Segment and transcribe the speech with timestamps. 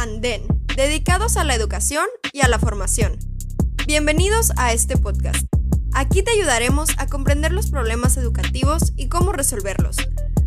[0.00, 0.46] Anden,
[0.76, 3.18] dedicados a la educación y a la formación.
[3.86, 5.44] Bienvenidos a este podcast.
[5.92, 9.96] Aquí te ayudaremos a comprender los problemas educativos y cómo resolverlos,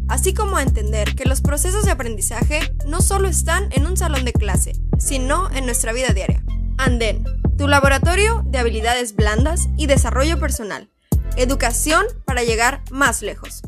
[0.08, 4.26] así como a entender que los procesos de aprendizaje no solo están en un salón
[4.26, 6.44] de clase, sino en nuestra vida diaria.
[6.80, 7.24] Anden,
[7.56, 10.90] tu laboratorio de habilidades blandas y desarrollo personal.
[11.38, 13.62] Educación para llegar más lejos.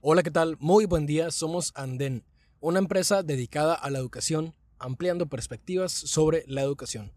[0.00, 0.56] Hola, ¿qué tal?
[0.60, 2.22] Muy buen día, somos Anden,
[2.64, 7.12] una empresa dedicada a la educación, ampliando perspectivas sobre la educación.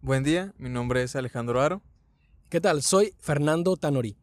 [0.00, 1.82] Buen día, mi nombre es Alejandro Aro.
[2.48, 2.80] ¿Qué tal?
[2.80, 4.16] Soy Fernando Tanori.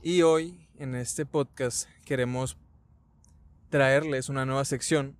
[0.00, 2.56] Y hoy, en este podcast, queremos
[3.68, 5.18] traerles una nueva sección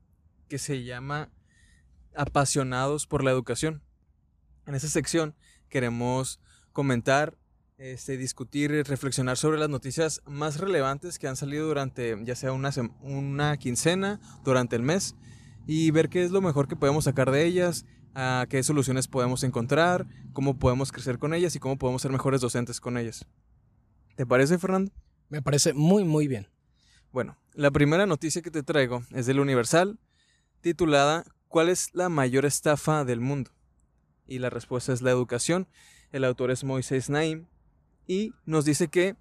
[0.49, 1.33] que se llama
[2.15, 3.83] Apasionados por la Educación.
[4.69, 5.35] En esta sección
[5.69, 6.39] queremos
[6.71, 7.37] comentar
[7.79, 12.53] este, discutir y reflexionar sobre las noticias más relevantes que han salido durante ya sea
[12.53, 12.71] una,
[13.03, 15.17] una quincena, durante el mes,
[15.67, 17.85] y ver qué es lo mejor que podemos sacar de ellas,
[18.15, 22.41] a qué soluciones podemos encontrar, cómo podemos crecer con ellas y cómo podemos ser mejores
[22.41, 23.27] docentes con ellas.
[24.15, 24.93] ¿Te parece, Fernando?
[25.29, 26.49] Me parece muy, muy bien.
[27.11, 29.99] Bueno, la primera noticia que te traigo es del Universal,
[30.61, 33.53] titulada ¿Cuál es la mayor estafa del mundo?
[34.27, 35.69] Y la respuesta es la educación.
[36.11, 37.47] El autor es Moisés Naim
[38.07, 39.17] y nos dice que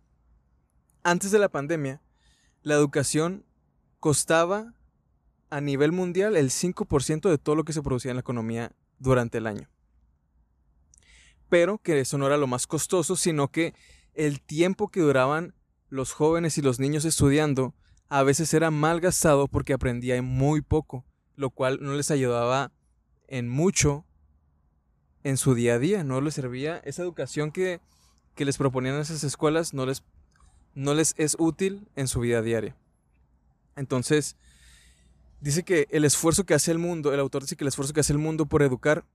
[1.03, 2.01] antes de la pandemia,
[2.61, 3.45] la educación
[3.99, 4.73] costaba
[5.49, 9.37] a nivel mundial el 5% de todo lo que se producía en la economía durante
[9.37, 9.69] el año.
[11.49, 13.73] Pero que eso no era lo más costoso, sino que
[14.13, 15.53] el tiempo que duraban
[15.89, 17.75] los jóvenes y los niños estudiando
[18.09, 22.71] a veces era mal gastado porque aprendían muy poco, lo cual no les ayudaba
[23.27, 24.05] en mucho
[25.23, 27.79] en su día a día, no les servía esa educación que
[28.35, 30.03] que les proponían esas escuelas no les,
[30.75, 32.75] no les es útil en su vida diaria.
[33.75, 34.35] Entonces,
[35.41, 37.99] dice que el esfuerzo que hace el mundo, el autor dice que el esfuerzo que
[37.99, 39.05] hace el mundo por educar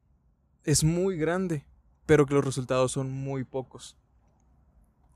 [0.64, 1.64] es muy grande,
[2.06, 3.96] pero que los resultados son muy pocos.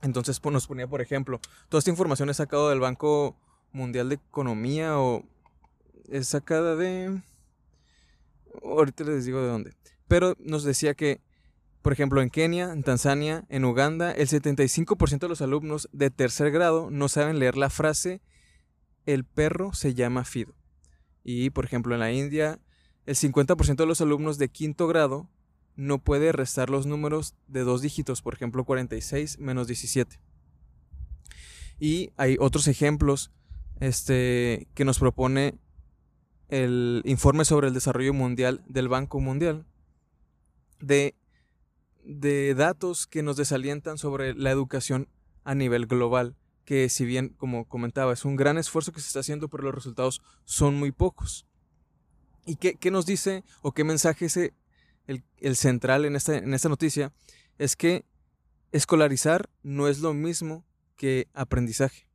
[0.03, 3.37] Entonces pues, nos ponía, por ejemplo, toda esta información es sacada del Banco
[3.73, 5.25] Mundial de Economía o
[6.11, 7.23] es sacada de...
[8.63, 9.75] Ahorita les digo de dónde.
[10.09, 11.21] Pero nos decía que
[11.83, 16.51] por ejemplo, en Kenia, en Tanzania, en Uganda, el 75% de los alumnos de tercer
[16.51, 18.21] grado no saben leer la frase
[19.07, 20.55] el perro se llama Fido.
[21.25, 22.61] Y, por ejemplo, en la India,
[23.07, 25.29] el 50% de los alumnos de quinto grado
[25.75, 30.21] no puede restar los números de dos dígitos, por ejemplo, 46 menos 17.
[31.79, 33.33] Y hay otros ejemplos
[33.81, 35.59] este, que nos propone
[36.49, 39.65] el informe sobre el desarrollo mundial del Banco Mundial
[40.81, 41.15] de
[42.03, 45.09] de datos que nos desalientan sobre la educación
[45.45, 49.21] a nivel global, que si bien, como comentaba, es un gran esfuerzo que se está
[49.21, 51.47] haciendo, pero los resultados son muy pocos.
[52.45, 57.13] ¿Y qué, nos dice o qué mensaje es el, central en esta, en esta noticia?
[57.59, 58.05] Es que
[58.73, 60.65] escolarizar no es lo mismo
[60.97, 62.09] que aprendizaje.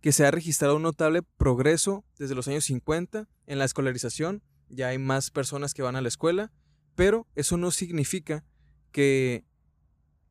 [0.00, 4.88] Que se ha registrado un notable progreso desde los años 50 en la escolarización, ya
[4.88, 6.52] hay más personas que van a la escuela,
[6.94, 8.44] pero eso no significa
[8.92, 9.44] que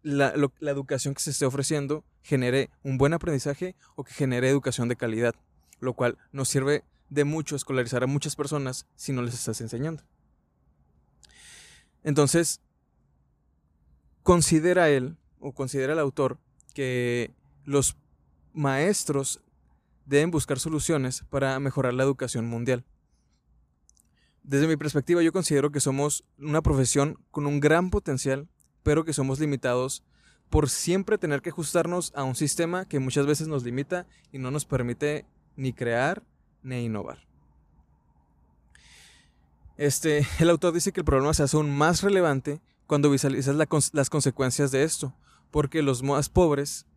[0.03, 4.95] la, educación que se esté ofreciendo genere un buen aprendizaje o que genere educación de
[4.95, 5.35] calidad,
[5.79, 10.03] lo cual nos sirve de mucho escolarizar a muchas personas si no les estás enseñando.
[12.03, 12.61] Entonces,
[14.23, 16.37] considera él o considera el autor
[16.73, 17.33] que
[17.65, 17.97] los
[18.53, 19.41] maestros
[20.05, 22.83] deben buscar soluciones para mejorar la educación mundial.
[24.49, 28.49] Desde mi perspectiva, yo considero que somos una profesión con un gran potencial,
[28.81, 30.03] pero que somos limitados
[30.49, 34.49] por siempre tener que ajustarnos a un sistema que muchas veces nos limita y no
[34.49, 36.23] nos permite ni crear
[36.63, 37.19] ni innovar.
[39.77, 43.55] Este, el autor dice que el problema se hace aún más relevante cuando visualizas
[43.93, 45.13] las consecuencias de esto,
[45.51, 46.87] porque los más pobres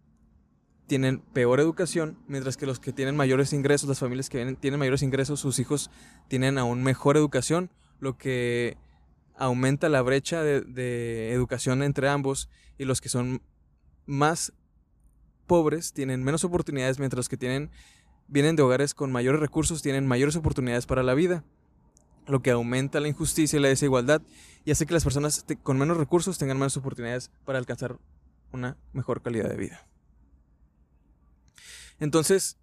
[0.93, 5.01] tienen peor educación, mientras que los que tienen mayores ingresos, las familias que tienen mayores
[5.01, 5.91] ingresos, sus hijos
[6.29, 8.77] tienen aún mejor educación, lo que
[9.35, 13.41] aumenta la brecha de, educación entre ambos y los que son
[14.05, 14.53] más
[15.47, 17.71] pobres tienen menos oportunidades, mientras los que tienen,
[18.29, 21.43] vienen de hogares con mayores recursos tienen mayores oportunidades para la vida,
[22.27, 24.21] lo que aumenta la injusticia y la desigualdad
[24.67, 27.97] y hace que las personas con menos recursos tengan menos oportunidades para alcanzar
[28.53, 29.87] una mejor calidad de vida.
[32.03, 32.59] Entonces,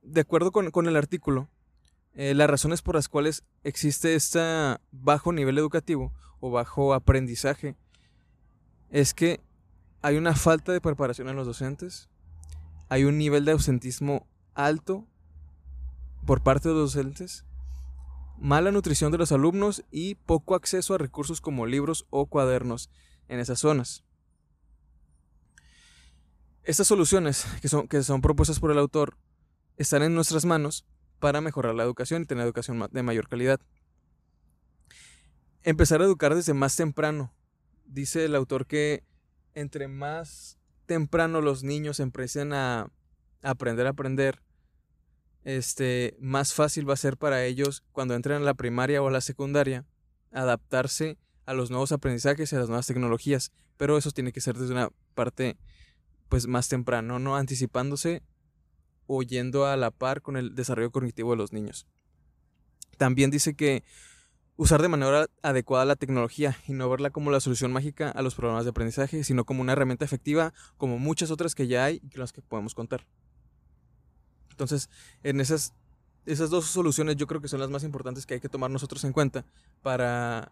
[0.00, 1.50] de acuerdo con, el artículo,
[2.14, 4.40] eh, las razones por las cuales existe este
[4.90, 7.76] bajo nivel educativo o bajo aprendizaje
[8.88, 9.42] es que
[10.00, 12.08] hay una falta de preparación en los docentes,
[12.88, 15.06] hay un nivel de ausentismo alto
[16.24, 17.44] por parte de los docentes,
[18.38, 22.88] mala nutrición de los alumnos y poco acceso a recursos como libros o cuadernos
[23.28, 24.04] en esas zonas.
[26.64, 29.16] Estas soluciones que son, que son propuestas por el autor
[29.76, 30.86] están en nuestras manos
[31.18, 33.60] para mejorar la educación y tener educación de mayor calidad.
[35.64, 37.34] Empezar a educar desde más temprano.
[37.84, 39.04] Dice el autor que
[39.54, 42.90] entre más temprano los niños empiecen a
[43.42, 44.40] aprender a aprender,
[45.44, 49.10] este, más fácil va a ser para ellos cuando entren a la primaria o a
[49.10, 49.84] la secundaria
[50.30, 53.50] adaptarse a los nuevos aprendizajes y a las nuevas tecnologías.
[53.76, 55.56] Pero eso tiene que ser desde una parte
[56.32, 58.22] pues más temprano, no anticipándose
[59.06, 61.86] o yendo a la par con el desarrollo cognitivo de los niños.
[62.96, 63.84] También dice que
[64.56, 68.34] usar de manera adecuada la tecnología y no verla como la solución mágica a los
[68.34, 72.08] problemas de aprendizaje, sino como una herramienta efectiva como muchas otras que ya hay y
[72.08, 73.06] con las que podemos contar.
[74.52, 74.88] Entonces,
[75.22, 75.74] en esas,
[76.24, 79.04] esas dos soluciones yo creo que son las más importantes que hay que tomar nosotros
[79.04, 79.44] en cuenta
[79.82, 80.50] para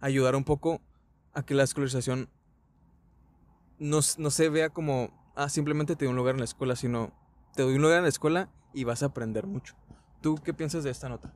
[0.00, 0.82] ayudar un poco
[1.32, 2.28] a que la escolarización
[3.78, 7.12] no, no se vea como, ah, simplemente te doy un lugar en la escuela, sino
[7.54, 9.74] te doy un lugar en la escuela y vas a aprender mucho.
[10.20, 11.34] ¿Tú qué piensas de esta nota?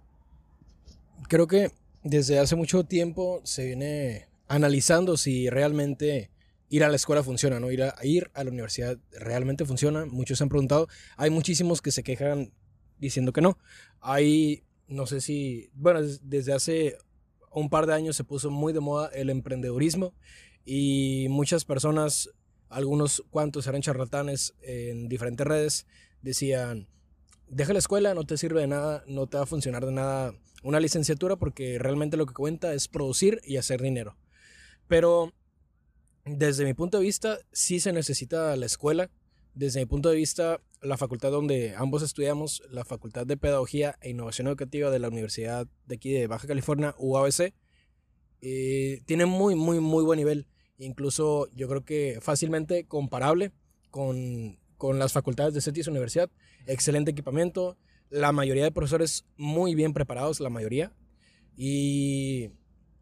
[1.29, 6.31] Creo que desde hace mucho tiempo se viene analizando si realmente
[6.71, 7.71] ir a la escuela funciona, ¿no?
[7.71, 10.07] Ir a, ir a la universidad realmente funciona.
[10.07, 10.89] Muchos se han preguntado.
[11.17, 12.53] Hay muchísimos que se quejan
[12.99, 13.59] diciendo que no.
[14.01, 16.97] Hay, no sé si, bueno, desde hace
[17.53, 20.15] un par de años se puso muy de moda el emprendedurismo
[20.71, 22.29] y muchas personas,
[22.69, 25.87] algunos cuantos eran charlatanes en diferentes redes,
[26.21, 26.89] decían,
[27.49, 30.35] deja la escuela, no te sirve de nada, no te va a funcionar de nada
[30.63, 34.19] una licenciatura porque realmente lo que cuenta es producir y hacer dinero.
[34.89, 35.33] Pero
[36.27, 39.11] desde mi punto de vista, sí se necesita la escuela.
[39.55, 44.11] Desde mi punto de vista, la facultad donde ambos estudiamos, la Facultad de Pedagogía e
[44.11, 47.55] Innovación Educativa de la Universidad de aquí de Baja California, UABC,
[48.43, 50.47] eh, tiene muy, muy, muy buen nivel.
[50.79, 53.53] Incluso yo creo que fácilmente comparable
[53.91, 56.31] con, con las facultades de CETIS Universidad.
[56.67, 57.77] Excelente equipamiento,
[58.11, 60.93] la mayoría de profesores muy bien preparados, la mayoría.
[61.57, 62.51] Y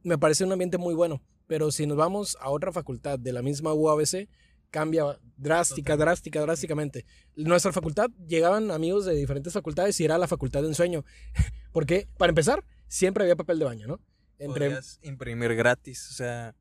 [0.02, 1.22] me parece un ambiente muy bueno.
[1.46, 4.28] Pero si nos vamos a otra facultad de la misma UABC,
[4.70, 7.06] cambia drástica, drástica, drásticamente.
[7.36, 11.04] Nuestra facultad llegaban amigos de diferentes facultades y era la facultad de ensueño.
[11.72, 14.00] Porque, para empezar, siempre había papel de baño, ¿no?
[14.38, 14.66] Entre...
[14.66, 16.54] Podrías imprimir gratis, o sea,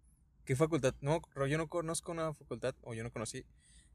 [0.45, 0.95] ¿qué facultad?
[1.01, 3.45] No, yo no conozco una facultad, o yo no conocí,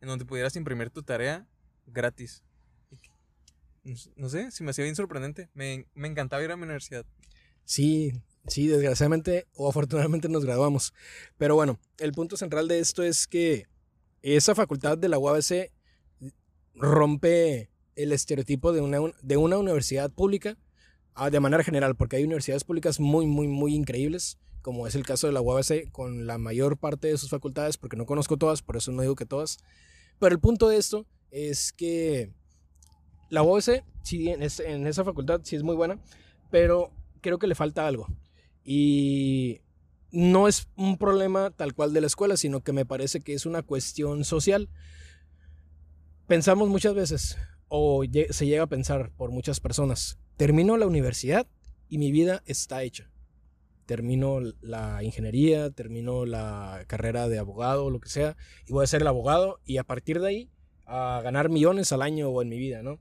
[0.01, 1.47] en donde pudieras imprimir tu tarea
[1.87, 2.43] gratis.
[4.17, 5.49] No sé, si me hacía bien sorprendente.
[5.55, 7.07] Me, me encantaba ir a mi universidad.
[7.65, 8.13] Sí,
[8.47, 10.95] Sí, desgraciadamente o afortunadamente nos graduamos.
[11.37, 13.67] Pero bueno, el punto central de esto es que
[14.23, 15.71] esa facultad de la UABC
[16.75, 20.57] rompe el estereotipo de una, de una universidad pública
[21.15, 25.05] ah, de manera general, porque hay universidades públicas muy, muy, muy increíbles, como es el
[25.05, 28.63] caso de la UABC, con la mayor parte de sus facultades, porque no conozco todas,
[28.63, 29.59] por eso no digo que todas.
[30.19, 32.33] Pero el punto de esto es que
[33.31, 35.99] la UABC, en, en esa facultad sí es muy buena,
[36.51, 38.07] pero creo que le falta algo.
[38.65, 39.61] Y
[40.13, 43.47] no es un problema tal cual de la escuela, sino que me parece que es
[43.47, 44.69] una cuestión social.
[46.27, 51.47] Pensamos muchas veces, o se llega a pensar por muchas personas, termino la universidad
[51.89, 53.10] y mi vida está hecha.
[53.91, 58.37] Termino la ingeniería, termino la carrera de abogado, lo que sea,
[58.69, 60.51] y voy a ser el abogado y a partir de ahí
[60.87, 63.01] a ganar millones al año o en mi vida, ¿no?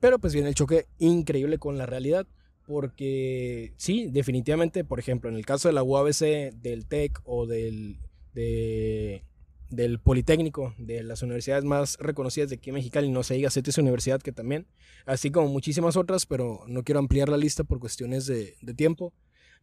[0.00, 2.26] Pero pues viene el choque increíble con la realidad
[2.64, 7.98] porque sí, definitivamente, por ejemplo, en el caso de la UABC, del TEC o del,
[8.32, 13.76] del Politécnico, de las universidades más reconocidas de aquí en Mexicali, no se diga CETES
[13.76, 14.66] Universidad, que también,
[15.04, 19.12] así como muchísimas otras, pero no quiero ampliar la lista por cuestiones de, de tiempo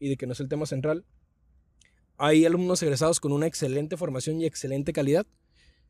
[0.04, 1.06] y de que no es el tema central.
[2.18, 5.26] Hay alumnos egresados con una excelente formación y excelente calidad,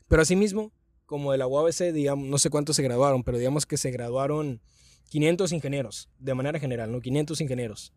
[0.07, 0.71] pero asimismo,
[1.07, 4.61] como de la UABC, digamos, no sé cuántos se graduaron, pero digamos que se graduaron
[5.09, 7.01] 500 ingenieros, de manera general, ¿no?
[7.01, 7.91] 500 ingenieros.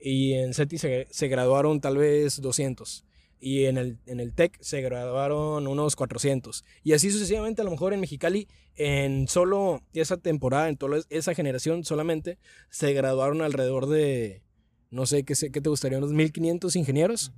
[0.00, 3.04] Y en CETI se, graduaron tal vez 200.
[3.38, 6.64] Y en el, en el TEC se graduaron unos 400.
[6.82, 11.34] Y así sucesivamente, a lo mejor en Mexicali, en solo esa temporada, en toda esa
[11.34, 12.38] generación solamente,
[12.70, 14.42] se graduaron alrededor de,
[14.90, 15.98] no sé, ¿qué, qué te gustaría?
[15.98, 17.32] Unos 1500 ingenieros.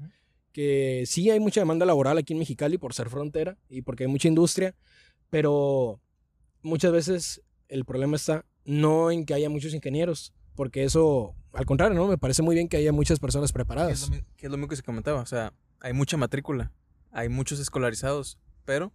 [0.53, 4.11] Que sí hay mucha demanda laboral aquí en Mexicali por ser frontera y porque hay
[4.11, 4.75] mucha industria.
[5.31, 6.01] Pero
[6.63, 11.97] muchas veces el problema está no en que haya muchos ingenieros, porque eso, al contrario,
[11.97, 12.07] ¿no?
[12.09, 14.11] Me parece muy bien que haya muchas personas preparadas.
[14.37, 16.73] Que es lo, mismo que se comentaba, o sea, hay mucha matrícula,
[17.11, 18.93] hay muchos escolarizados, pero...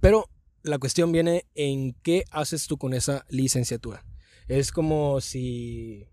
[0.00, 0.28] Pero
[0.62, 4.04] la cuestión viene en qué haces tú con esa licenciatura.
[4.46, 6.08] Es como si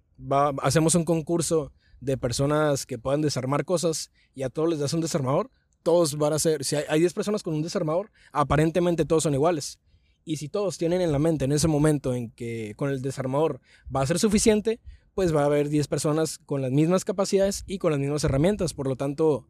[0.62, 5.02] hacemos un concurso de personas que puedan desarmar cosas y a todos les das un
[5.02, 5.50] desarmador,
[5.84, 9.80] todos van a ser, si hay 10 personas con un desarmador, aparentemente todos son iguales.
[10.24, 13.62] Y si todos tienen en la mente en ese momento en que con el desarmador
[13.96, 14.80] va a ser suficiente,
[15.14, 18.74] pues va a haber 10 personas con las mismas capacidades y con las mismas herramientas.
[18.74, 19.48] Por lo tanto,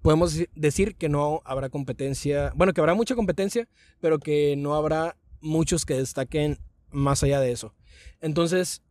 [0.00, 3.68] podemos decir que no habrá competencia, bueno, que habrá mucha competencia,
[4.00, 6.58] pero que no habrá muchos que destaquen
[6.90, 7.74] más allá de eso.
[8.20, 8.82] Entonces,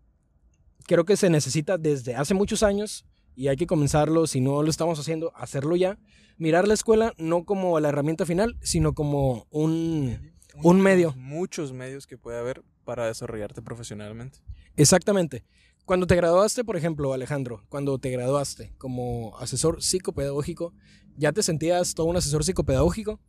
[0.85, 4.69] creo que se necesita desde hace muchos años y hay que comenzarlo, si no lo
[4.69, 5.97] estamos haciendo, hacerlo ya.
[6.37, 11.13] Mirar la escuela no como la herramienta final, sino como un, un medio.
[11.15, 14.39] Muchos medios que puede haber para desarrollarte profesionalmente.
[14.75, 15.43] Exactamente.
[15.85, 20.73] Cuando te graduaste, por ejemplo, Alejandro, cuando te graduaste como asesor psicopedagógico,
[21.17, 23.19] ¿ya te sentías todo un asesor psicopedagógico?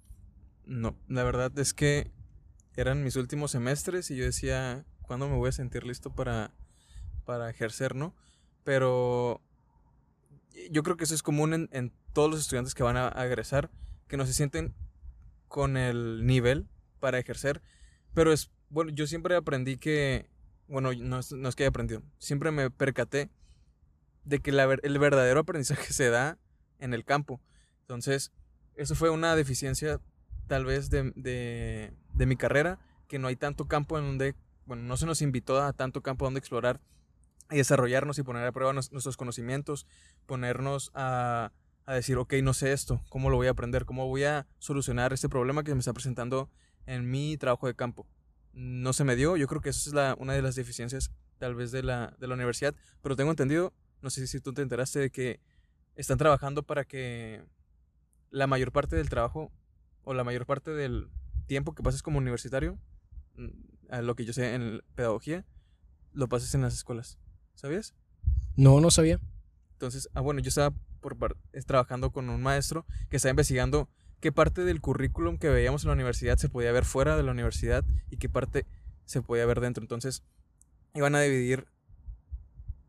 [0.65, 2.11] No, la verdad es que
[2.77, 6.53] eran mis últimos semestres y yo decía, ¿cuándo me voy a sentir listo para,
[7.25, 8.15] para ejercer, no?
[8.65, 9.41] Pero
[10.71, 13.71] yo creo que eso es común en, todos los estudiantes que van a, egresar,
[14.07, 14.75] que no se sienten
[15.49, 16.69] con el nivel
[17.01, 17.61] para ejercer,
[18.15, 20.31] pero es, bueno, yo siempre aprendí que
[20.69, 23.31] bueno, no no es que haya aprendido, siempre me percaté
[24.25, 26.39] de que el verdadero aprendizaje se da
[26.79, 27.41] en el campo.
[27.81, 28.33] Entonces,
[28.77, 30.01] eso fue una deficiencia
[30.47, 32.79] tal vez de, de, mi carrera,
[33.09, 34.35] que no hay tanto campo en donde,
[34.67, 36.81] bueno, no se nos invitó a tanto campo donde explorar
[37.51, 39.87] y desarrollarnos y poner a prueba nuestros conocimientos,
[40.27, 41.53] ponernos a,
[41.87, 43.85] a decir, ok, no sé esto, ¿cómo lo voy a aprender?
[43.85, 46.51] ¿Cómo voy a solucionar este problema que me está presentando
[46.87, 48.07] en mi trabajo de campo?
[48.55, 49.37] no se me dio.
[49.37, 52.27] Yo creo que esa es la, una de las deficiencias tal vez de la, de
[52.27, 52.75] la universidad.
[53.03, 55.41] Pero tengo entendido, no sé si tú te enteraste de que
[55.97, 57.43] están trabajando para que
[58.31, 59.53] la mayor parte del trabajo
[60.03, 61.09] o la mayor parte del
[61.47, 62.79] tiempo que pases como universitario,
[63.37, 63.49] mm,
[63.91, 65.45] a lo que yo sé en pedagogía,
[66.13, 67.19] lo pases en las escuelas.
[67.55, 67.95] ¿Sabías?
[68.57, 69.21] No, no sabía.
[69.73, 73.89] Entonces, ah, bueno, yo estaba por, trabajando con un maestro que estaba investigando
[74.21, 77.33] qué parte del currículum que veíamos en la universidad se podía ver fuera de la
[77.33, 78.67] universidad y qué parte
[79.05, 79.83] se podía ver dentro.
[79.83, 80.23] Entonces,
[80.95, 81.67] iban a dividir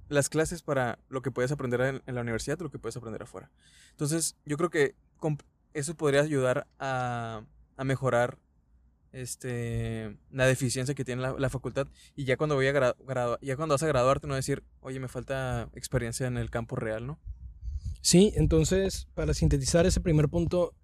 [0.07, 3.23] las clases para lo que puedes aprender en, la universidad y lo que puedes aprender
[3.23, 3.51] afuera.
[3.91, 4.95] Entonces, yo creo que
[5.73, 7.43] eso podría ayudar a,
[7.83, 8.37] mejorar
[9.15, 12.95] este, la deficiencia que tiene la, facultad y ya cuando voy a
[13.41, 17.07] ya cuando vas a graduarte no decir, oye, me falta experiencia en el campo real,
[17.07, 17.19] ¿no?
[18.01, 20.75] Sí, entonces, para sintetizar ese primer punto,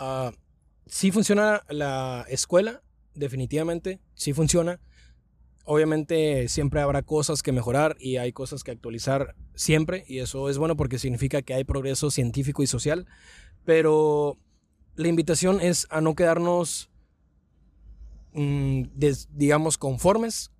[0.00, 0.32] Uh,
[0.86, 2.82] sí funciona la escuela,
[3.14, 4.80] definitivamente, sí funciona.
[5.64, 10.56] Obviamente siempre habrá cosas que mejorar y hay cosas que actualizar siempre y eso es
[10.56, 13.06] bueno porque significa que hay progreso científico y social,
[13.64, 14.38] pero
[14.96, 16.89] la invitación es a no quedarnos,
[18.32, 18.82] mm,
[19.30, 20.50] digamos, conformes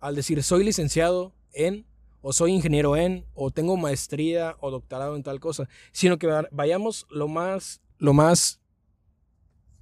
[0.00, 1.86] al decir soy licenciado en
[2.20, 7.06] o soy ingeniero en o tengo maestría o doctorado en tal cosa, sino que vayamos
[7.10, 8.60] lo más, lo más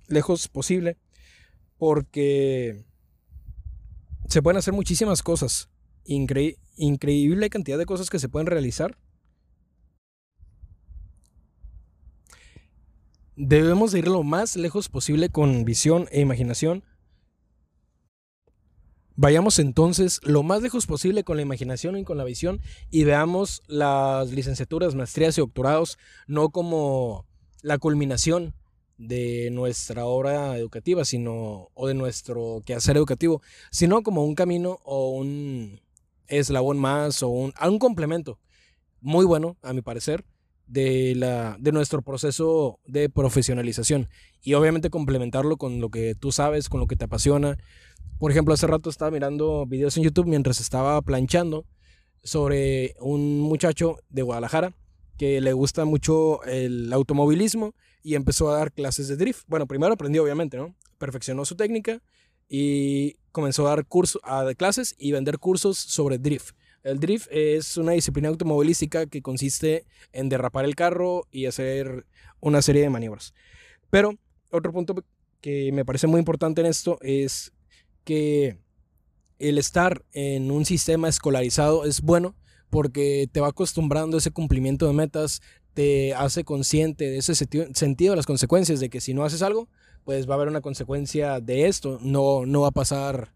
[0.08, 0.98] lejos posible,
[1.78, 2.84] porque
[4.28, 5.70] se pueden hacer muchísimas cosas,
[6.04, 8.98] increíble cantidad de cosas que se pueden realizar.
[13.36, 16.84] Debemos de ir lo más lejos posible con visión e imaginación.
[19.14, 23.62] Vayamos entonces lo más lejos posible con la imaginación y con la visión y veamos
[23.66, 27.26] las licenciaturas, maestrías y doctorados no como
[27.62, 28.54] la culminación
[28.96, 35.10] de nuestra obra educativa, sino, o de nuestro quehacer educativo, sino como un camino o
[35.10, 35.80] un
[36.28, 38.38] eslabón más o un, un complemento
[39.00, 40.24] muy bueno, a mi parecer,
[40.66, 44.08] de, la, de nuestro proceso de profesionalización.
[44.40, 47.58] Y obviamente complementarlo con lo que tú sabes, con lo que te apasiona.
[48.18, 51.66] Por ejemplo, hace rato estaba mirando videos en YouTube mientras estaba planchando
[52.22, 54.74] sobre un muchacho de Guadalajara
[55.18, 59.44] que le gusta mucho el automovilismo y empezó a dar clases de drift.
[59.46, 60.74] Bueno, primero aprendió obviamente, ¿no?
[60.98, 62.00] Perfeccionó su técnica
[62.48, 66.54] y comenzó a dar cursos, a clases y vender cursos sobre drift.
[66.82, 72.06] El drift es una disciplina automovilística que consiste en derrapar el carro y hacer
[72.40, 73.34] una serie de maniobras.
[73.90, 74.16] Pero
[74.50, 74.94] otro punto
[75.40, 77.52] que me parece muy importante en esto es
[78.04, 78.58] que
[79.38, 82.34] el estar en un sistema escolarizado es bueno
[82.70, 85.42] porque te va acostumbrando a ese cumplimiento de metas,
[85.74, 89.68] te hace consciente de ese sentido de las consecuencias, de que si no haces algo,
[90.04, 93.34] pues va a haber una consecuencia de esto, no, no va a pasar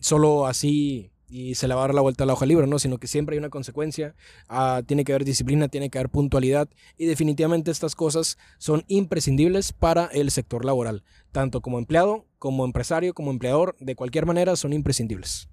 [0.00, 2.78] solo así y se le va a dar la vuelta a la hoja libre, ¿no?
[2.78, 4.14] Sino que siempre hay una consecuencia,
[4.48, 9.72] ah, tiene que haber disciplina, tiene que haber puntualidad y definitivamente estas cosas son imprescindibles
[9.72, 14.72] para el sector laboral, tanto como empleado, como empresario, como empleador, de cualquier manera son
[14.72, 15.48] imprescindibles.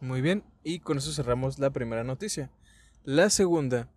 [0.00, 2.50] Muy bien, y con eso cerramos la primera noticia.
[3.04, 3.88] La segunda,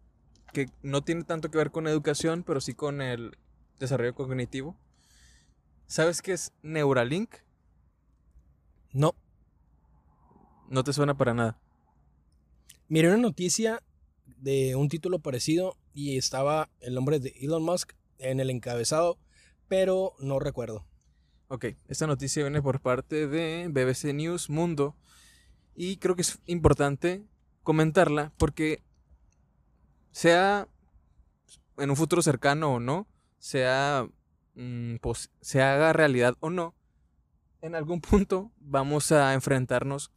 [0.54, 3.38] que no tiene tanto que ver con educación, pero sí con el
[3.80, 4.78] desarrollo cognitivo.
[5.88, 7.36] ¿Sabes qué es Neuralink?
[8.94, 9.16] No.
[10.70, 11.60] No te suena para nada.
[12.88, 13.84] Miré una noticia
[14.38, 19.18] de un título parecido y estaba el nombre de Elon Musk en el encabezado,
[19.68, 20.86] pero no recuerdo.
[21.48, 24.96] Ok, esta noticia viene por parte de BBC News Mundo
[25.76, 27.24] y creo que es importante
[27.64, 28.84] comentarla porque
[30.12, 30.68] sea
[31.78, 33.08] en un futuro cercano o no,
[33.38, 34.08] sea
[34.56, 36.74] mm, pues, se haga realidad o no,
[37.62, 40.12] en algún punto vamos a enfrentarnos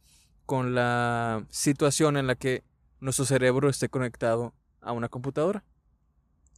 [0.49, 2.63] con la situación en la que
[3.01, 5.63] nuestro cerebro esté conectado a una computadora.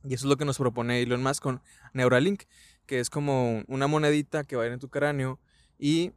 [0.05, 2.43] Y eso es lo que nos propone Elon Musk con Neuralink,
[2.85, 5.41] que es como una monedita que va a ir en tu cráneo
[5.77, 6.13] y,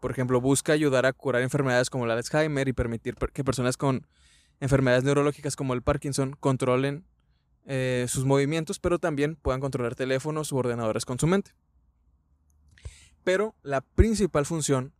[0.00, 4.06] por ejemplo, busca ayudar a curar enfermedades como la Alzheimer y permitir que personas con
[4.60, 7.04] enfermedades neurológicas como el Parkinson controlen
[7.66, 11.50] eh, sus movimientos, pero también puedan controlar teléfonos u ordenadores con su mente.
[13.24, 14.92] Pero la principal función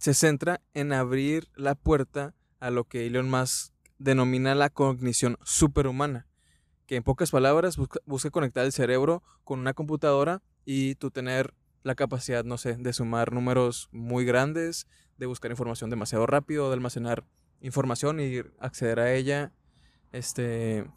[0.00, 6.26] se centra en abrir la puerta a lo que Elon Musk denomina la cognición superhumana,
[6.86, 11.52] que en pocas palabras busca, conectar el cerebro con una computadora y tú tener
[11.82, 14.86] la capacidad, no sé, de sumar números muy grandes,
[15.18, 17.26] de buscar información demasiado rápido, de almacenar
[17.60, 19.52] información y acceder a ella
[20.12, 20.90] este,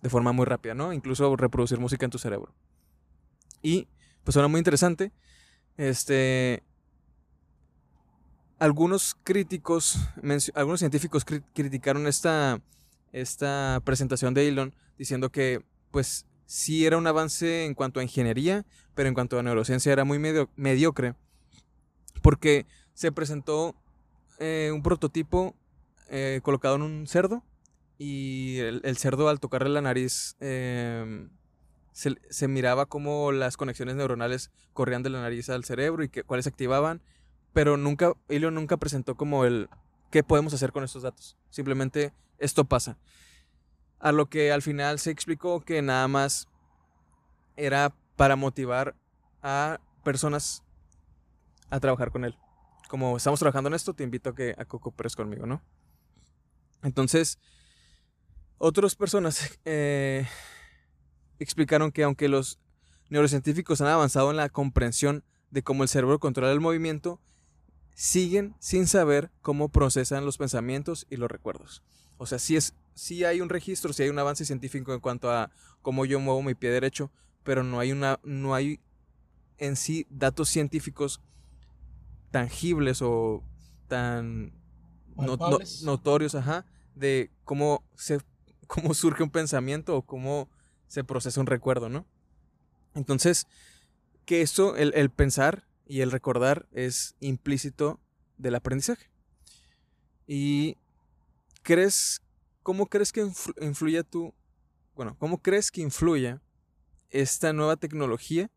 [0.00, 0.94] de forma muy rápida, ¿no?
[0.94, 2.54] Incluso reproducir música en tu cerebro.
[3.60, 3.88] Y
[4.24, 5.12] pues suena muy interesante.
[5.76, 6.62] Este,
[8.58, 9.98] algunos críticos,
[10.54, 12.60] algunos científicos criticaron esta,
[13.12, 18.64] esta presentación de Elon diciendo que pues sí era un avance en cuanto a ingeniería,
[18.94, 20.18] pero en cuanto a neurociencia era muy
[20.56, 21.14] mediocre,
[22.22, 23.76] porque se presentó
[24.38, 25.54] eh, un prototipo
[26.08, 27.44] eh, colocado en un cerdo
[27.98, 31.30] y el, cerdo al tocarle la nariz em,
[31.92, 37.02] se, miraba cómo las conexiones neuronales corrían de la nariz al cerebro y cuáles activaban
[37.52, 39.68] pero nunca, Elon nunca presentó como el
[40.10, 41.36] qué podemos hacer con estos datos.
[41.50, 42.98] Simplemente esto pasa.
[43.98, 46.48] A lo que al final se explicó que nada más
[47.56, 48.94] era para motivar
[49.42, 50.62] a personas
[51.70, 52.36] a trabajar con él.
[52.88, 55.60] Como estamos trabajando en esto, te invito a que a cooperes conmigo, ¿no?
[56.82, 57.38] Entonces,
[58.58, 60.26] otras personas eh,
[61.38, 62.58] explicaron que aunque los
[63.10, 67.20] neurocientíficos han avanzado en la comprensión de cómo el cerebro controla el movimiento,
[67.98, 71.82] siguen sin saber cómo procesan los pensamientos y los recuerdos.
[72.16, 72.72] O sea, sí, es,
[73.26, 75.50] hay un registro, sí hay un avance científico en cuanto a
[75.82, 77.10] cómo yo muevo mi pie derecho,
[77.42, 78.78] pero no hay, una, no hay
[79.56, 81.20] en sí datos científicos
[82.30, 83.42] tangibles o
[83.88, 84.52] tan
[85.16, 88.20] notorios ajá, de cómo, se,
[88.68, 90.48] cómo surge un pensamiento o cómo
[90.86, 92.06] se procesa un recuerdo, ¿no?
[92.94, 93.48] Entonces,
[94.24, 97.98] que eso, el, el pensar, y el recordar es implícito
[98.36, 99.10] del aprendizaje.
[100.26, 100.76] ¿Y
[101.62, 102.20] crees,
[102.62, 103.26] cómo crees que
[103.60, 104.34] influye tú,
[104.94, 106.42] bueno, cómo crees que influya
[107.10, 108.50] esta nueva tecnología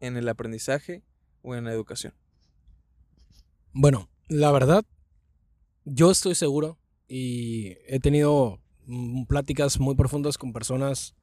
[0.00, 1.02] en el aprendizaje
[1.42, 2.12] o en la educación?
[3.72, 4.84] Bueno, la verdad,
[5.84, 11.14] yo estoy seguro y he tenido mm, pláticas muy profundas con personas,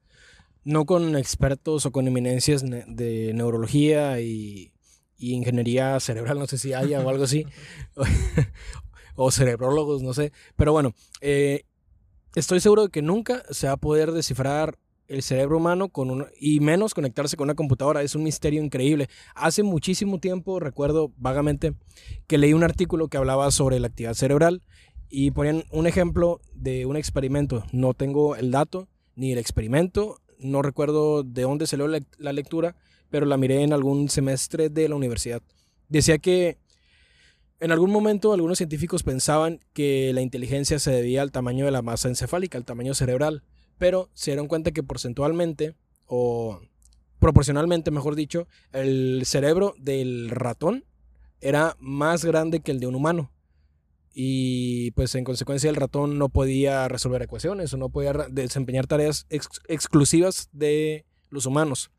[0.64, 4.72] no con expertos o con eminencias de neurología y
[5.20, 7.46] y ingeniería cerebral, no sé si haya o algo así,
[9.14, 11.64] o cerebrólogos, no sé, pero bueno, eh,
[12.34, 14.78] estoy seguro de que nunca se va a poder descifrar
[15.10, 18.02] el cerebro humano con un, y menos conectarse con una computadora.
[18.02, 19.08] Es un misterio increíble.
[19.34, 21.74] Hace muchísimo tiempo, recuerdo vagamente,
[22.28, 24.62] que leí un artículo que hablaba sobre la actividad cerebral
[25.08, 27.64] y ponían un ejemplo de un experimento.
[27.72, 32.76] No tengo el dato ni el experimento, no recuerdo de dónde salió la lectura,
[33.10, 35.42] pero la miré en algún semestre de la universidad.
[35.88, 36.58] Decía que
[37.60, 41.82] en algún momento algunos científicos pensaban que la inteligencia se debía al tamaño de la
[41.82, 43.42] masa encefálica, al tamaño cerebral,
[43.76, 45.74] pero se dieron cuenta que porcentualmente,
[46.06, 46.60] o
[47.18, 50.84] proporcionalmente, mejor dicho, el cerebro del ratón
[51.40, 53.30] era más grande que el de un humano.
[54.12, 59.26] Y pues en consecuencia el ratón no podía resolver ecuaciones o no podía desempeñar tareas
[59.28, 61.90] exclusivas de los humanos.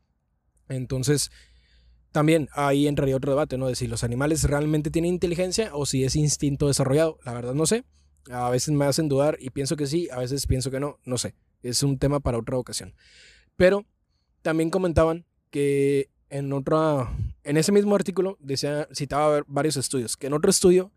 [0.74, 1.30] Entonces,
[2.12, 3.66] también ahí entraría otro debate, ¿no?
[3.66, 7.18] De si los animales realmente tienen inteligencia o si es instinto desarrollado.
[7.24, 7.84] La verdad no sé.
[8.30, 11.18] A veces me hacen dudar y pienso que sí, a veces pienso que no, no
[11.18, 11.34] sé.
[11.62, 12.94] Es un tema para otra ocasión.
[13.56, 13.86] Pero
[14.42, 20.32] también comentaban que en otra, en ese mismo artículo decía, citaba varios estudios, que en
[20.34, 20.92] otro estudio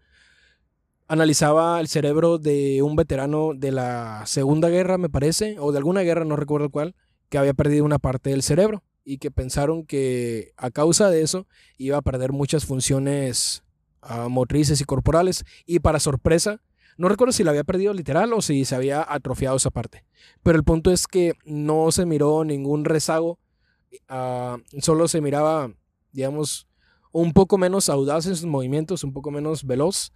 [1.07, 6.01] analizaba el cerebro de un veterano de la Segunda Guerra, me parece, o de alguna
[6.01, 6.95] guerra, no recuerdo cuál,
[7.29, 11.47] que había perdido una parte del cerebro y que pensaron que a causa de eso
[11.77, 13.63] iba a perder muchas funciones
[14.01, 16.61] ah, motrices y corporales y para sorpresa,
[16.97, 20.03] no recuerdo si la había perdido literal o si se había atrofiado esa parte,
[20.43, 23.39] pero el punto es que no se miró ningún rezago,
[24.09, 25.71] ah, solo se miraba,
[26.11, 26.67] digamos,
[27.11, 30.11] un poco menos audaz en sus movimientos, un poco menos veloz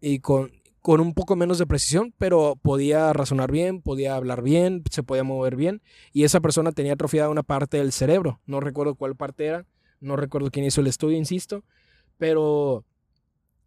[0.00, 0.50] y con,
[0.88, 5.22] con un poco menos de precisión, pero podía razonar bien, podía hablar bien, se podía
[5.22, 5.82] mover bien.
[6.14, 8.40] Y esa persona tenía atrofiada una parte del cerebro.
[8.46, 9.66] No recuerdo cuál parte era,
[10.00, 11.62] no recuerdo quién hizo el estudio, insisto,
[12.16, 12.86] pero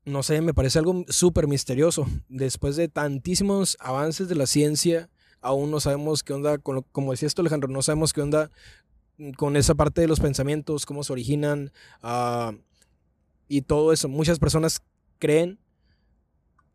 [0.03, 2.07] no sé, me parece algo súper misterioso.
[2.27, 5.07] Después de tantísimos avances de la ciencia,
[5.41, 8.49] aún no sabemos qué onda, como decía esto Alejandro, no sabemos qué onda
[9.37, 12.57] con esa parte de los pensamientos, cómo se originan uh,
[13.47, 14.09] y todo eso.
[14.09, 14.81] Muchas personas
[15.19, 15.59] creen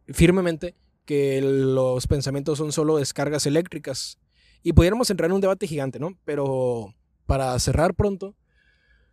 [0.09, 4.19] firmemente que los pensamientos son solo descargas eléctricas.
[4.63, 6.19] Y pudiéramos entrar en un debate gigante, ¿no?
[6.25, 6.95] Pero
[7.27, 8.35] para cerrar pronto,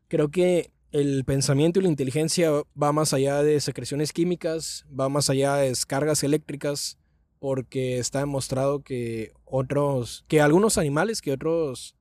[0.07, 2.51] creo que el pensamiento y la inteligencia
[2.81, 6.97] va más allá de secreciones químicas, va más allá de descargas eléctricas,
[7.39, 11.95] porque está demostrado que otros, que algunos animales, que otros,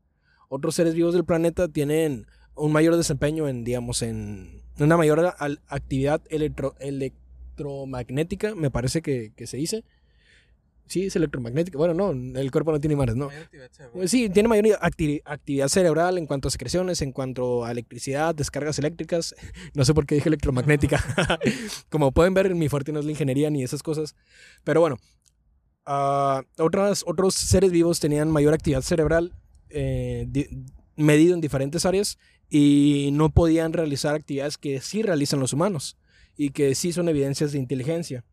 [0.49, 5.35] otros seres vivos del planeta tienen un mayor desempeño en, digamos, en una mayor
[5.69, 6.75] actividad electro,
[7.63, 9.85] electromagnética, me parece que, se dice.
[10.87, 11.79] Sí, es electromagnética.
[11.79, 13.31] Bueno, no, el cuerpo no tiene mares, ¿no?
[14.07, 19.35] Sí, tiene mayor actividad cerebral en cuanto a secreciones, en cuanto a electricidad, descargas eléctricas.
[19.75, 21.03] No sé por qué dije electromagnética.
[21.89, 24.15] Como pueden ver, mi fuerte no es la ingeniería ni esas cosas.
[24.65, 24.99] Pero bueno,
[25.87, 29.33] uh, otras, otros seres vivos tenían mayor actividad cerebral
[29.71, 30.29] eh,
[30.97, 32.19] medido en diferentes áreas
[32.51, 35.97] y no podían realizar actividades que sí realizan los humanos
[36.37, 38.25] y que sí son evidencias de inteligencia.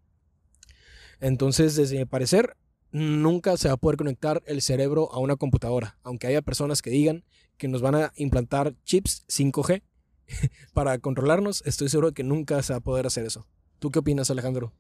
[1.20, 2.56] Entonces, desde mi parecer,
[2.92, 6.90] nunca se va a poder conectar el cerebro a una computadora, aunque haya personas que
[6.90, 7.24] digan
[7.58, 9.84] que nos van a implantar chips 5G
[10.74, 13.46] para controlarnos, estoy seguro de que nunca se va a poder hacer eso.
[13.80, 14.74] ¿Tú qué opinas, Alejandro?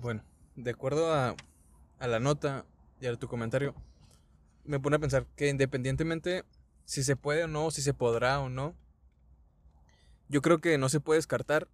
[0.00, 0.22] Bueno,
[0.56, 1.36] de acuerdo a,
[1.98, 2.64] a la nota
[3.00, 3.74] y a tu comentario,
[4.64, 6.44] me pone a pensar que independientemente
[6.84, 8.74] si se puede o no, si se podrá o no,
[10.28, 11.68] yo creo que no se puede descartar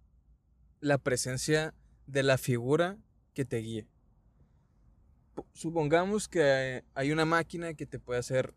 [0.85, 1.73] la presencia
[2.05, 2.99] de la figura
[3.33, 3.87] que te guíe.
[5.53, 8.53] Supongamos que hay una máquina que te puede hacer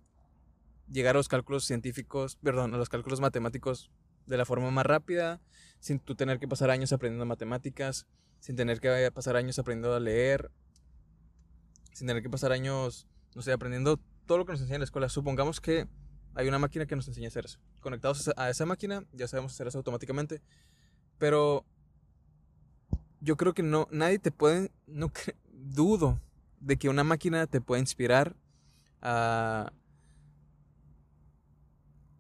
[0.93, 3.91] llegar a los cálculos científicos, perdón, a los cálculos matemáticos
[4.27, 5.41] de la forma más rápida,
[5.81, 8.07] sin tú tener que pasar años aprendiendo matemáticas,
[8.41, 10.51] sin tener que pasar años aprendiendo a leer,
[11.95, 14.85] sin tener que pasar años, no sé, aprendiendo todo lo que nos enseña en la
[14.85, 15.09] escuela.
[15.09, 15.89] Supongamos que
[16.35, 17.59] hay una máquina que nos enseña a hacer eso.
[17.81, 20.43] Conectados a esa máquina, ya sabemos hacer eso automáticamente.
[21.17, 21.65] Pero
[23.21, 25.11] yo creo que no, nadie te puede, no
[25.53, 26.21] dudo
[26.61, 28.37] de que una máquina te pueda inspirar
[29.01, 29.73] a,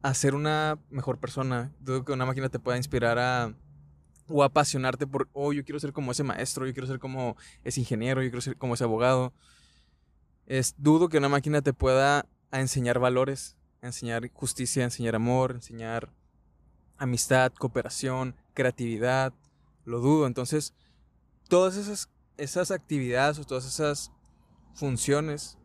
[0.03, 1.73] a ser una mejor persona.
[1.81, 3.55] Dudo que una máquina te pueda inspirar a
[4.29, 7.81] o apasionarte por, oh, yo quiero ser como ese maestro, yo quiero ser como ese
[7.81, 9.33] ingeniero, yo quiero ser como ese abogado.
[10.47, 16.13] Es, dudo que una máquina te pueda enseñar valores, enseñar justicia, enseñar amor, enseñar
[16.99, 19.33] amistad, cooperación, creatividad.
[19.85, 20.27] Lo dudo.
[20.27, 20.75] Entonces,
[21.49, 22.09] todas
[22.39, 24.13] esas, actividades o todas esas
[24.75, 25.59] funciones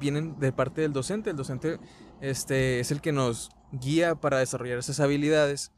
[0.00, 1.30] vienen de parte del docente.
[1.30, 1.78] El docente
[2.20, 5.72] este, es el que nos guía para desarrollar esas habilidades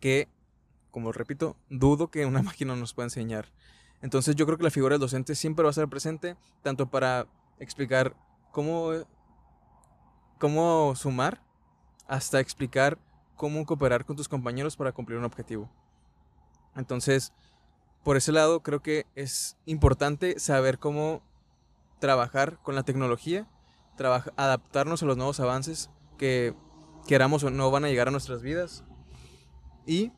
[0.00, 0.28] que,
[0.90, 3.52] como repito, dudo que una máquina nos pueda enseñar.
[4.02, 7.28] Entonces yo creo que la figura del docente siempre va a ser presente, tanto para
[7.60, 8.16] explicar
[8.50, 8.90] cómo,
[10.38, 11.40] cómo sumar,
[12.08, 12.98] hasta explicar
[13.36, 15.70] cómo cooperar con tus compañeros para cumplir un objetivo.
[16.76, 17.32] Entonces,
[18.02, 21.22] por ese lado creo que es importante saber cómo
[21.98, 23.48] trabajar con la tecnología,
[24.36, 26.54] adaptarnos a los nuevos avances que
[27.06, 28.84] queramos o no van a llegar a nuestras vidas
[29.86, 30.12] y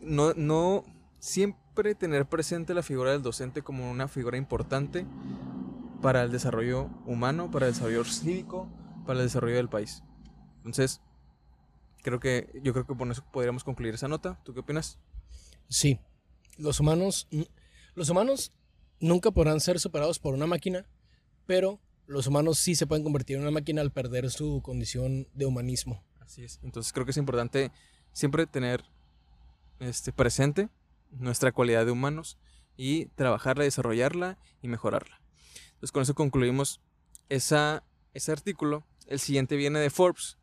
[0.00, 0.84] no, no
[1.18, 5.06] siempre tener presente la figura del docente como una figura importante
[6.02, 8.68] para el desarrollo humano, para el desarrollo cívico,
[9.06, 10.02] para el desarrollo del país.
[10.56, 11.00] Entonces,
[12.02, 14.38] creo que yo creo que por eso podríamos concluir esa nota.
[14.44, 14.98] ¿Tú qué opinas?
[15.68, 15.98] Sí,
[16.58, 17.28] los humanos,
[17.94, 18.52] los humanos
[19.00, 20.86] nunca podrán ser superados por una máquina,
[21.46, 25.46] pero los humanos sí se pueden convertir en una máquina al perder su condición de
[25.46, 26.04] humanismo.
[26.20, 26.60] Así es.
[26.62, 27.72] Entonces creo que es importante
[28.12, 28.84] siempre tener
[29.80, 30.68] este, presente
[31.10, 32.38] nuestra cualidad de humanos
[32.76, 35.20] y trabajarla, desarrollarla y mejorarla.
[35.66, 36.80] Entonces con eso concluimos
[37.28, 37.82] esa,
[38.14, 38.84] ese artículo.
[39.06, 40.38] El siguiente viene de Forbes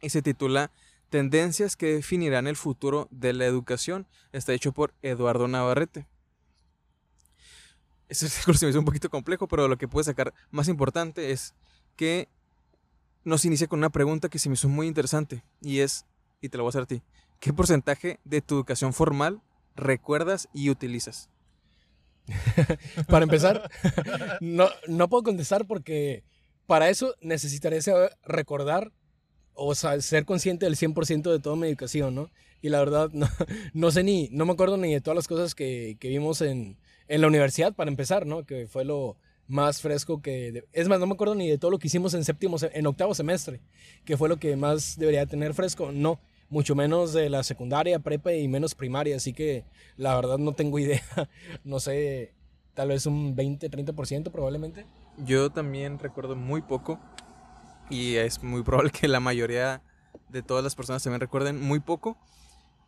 [0.00, 0.72] y se titula
[1.12, 4.06] Tendencias que definirán el futuro de la educación.
[4.32, 6.06] Está hecho por Eduardo Navarrete.
[8.08, 11.30] Ese artículo se me hizo un poquito complejo, pero lo que puede sacar más importante
[11.30, 11.52] es
[11.96, 12.30] que
[13.24, 16.06] nos inicia con una pregunta que se me hizo muy interesante y es,
[16.40, 17.02] y te lo voy a hacer a ti,
[17.40, 19.42] ¿qué porcentaje de tu educación formal
[19.76, 21.28] recuerdas y utilizas?
[23.08, 23.70] para empezar,
[24.40, 26.24] no, no puedo contestar porque
[26.66, 27.80] para eso necesitaré
[28.24, 28.92] recordar
[29.54, 32.30] o sea, ser consciente del 100% de toda mi educación, ¿no?
[32.60, 33.28] Y la verdad, no,
[33.74, 36.76] no, sé ni, no me acuerdo ni de todas las cosas que, que vimos en,
[37.08, 38.44] en, la universidad, para empezar, ¿no?
[38.44, 39.16] Que fue lo
[39.48, 40.64] más fresco que...
[40.72, 43.14] Es más, no me acuerdo ni de todo lo que hicimos en séptimo, en octavo
[43.14, 43.60] semestre,
[44.04, 45.92] que fue lo que más debería tener fresco.
[45.92, 49.64] No, mucho menos de la secundaria, prepa y menos primaria, así que
[49.96, 51.02] la verdad no tengo idea,
[51.64, 52.34] no sé,
[52.74, 54.86] tal vez un 20, 30% probablemente.
[55.18, 56.98] Yo también recuerdo muy poco
[57.90, 59.82] y es muy probable que la mayoría
[60.28, 62.16] de todas las personas también recuerden muy poco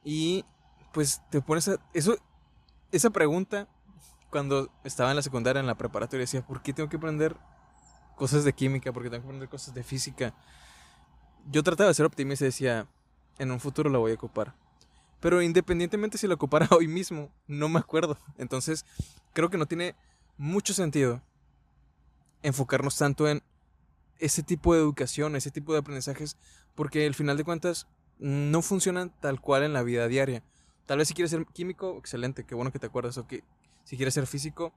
[0.03, 0.45] y
[0.93, 1.71] pues te pones.
[1.93, 2.17] Eso,
[2.93, 3.69] esa pregunta
[4.31, 7.37] cuando estaba en la secundaria, en la preparatoria, decía, ¿por qué tengo que aprender
[8.17, 8.93] cosas de química?
[8.93, 10.35] ¿Por qué tengo que aprender cosas de física?
[11.51, 12.89] Yo trataba de ser optimista y decía,
[13.39, 14.55] en un futuro la voy a ocupar.
[15.21, 18.19] Pero independientemente si la ocupara hoy mismo, no me acuerdo.
[18.37, 18.85] Entonces,
[19.33, 19.95] creo que no tiene
[20.37, 21.23] mucho sentido
[22.43, 23.43] enfocarnos tanto en
[24.19, 26.37] ese tipo de educación, ese tipo de aprendizajes,
[26.75, 27.87] porque al final de cuentas
[28.19, 30.43] no funcionan tal cual en la vida diaria.
[30.87, 33.43] Tal vez si quieres ser químico, excelente, qué bueno que te acuerdas, o que
[33.85, 34.73] si quieres ser físico,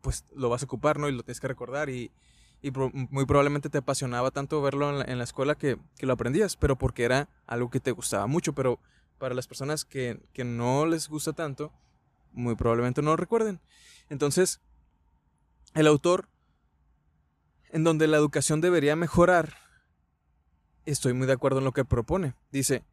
[0.00, 1.08] pues lo vas a ocupar, ¿no?
[1.08, 2.10] Y lo tienes que recordar y,
[2.82, 7.04] muy probablemente te apasionaba tanto verlo en la, escuela que, que, lo aprendías, pero porque
[7.04, 8.78] era algo que te gustaba mucho, pero
[9.18, 11.72] para las personas que, que no les gusta tanto,
[12.32, 13.60] muy probablemente no lo recuerden.
[14.10, 14.60] Entonces,
[15.74, 16.28] el autor,
[17.72, 19.56] en donde la educación debería mejorar,
[20.86, 22.34] estoy muy de acuerdo en lo que propone.
[22.50, 22.84] Dice